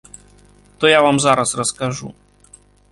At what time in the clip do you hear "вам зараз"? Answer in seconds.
1.03-1.55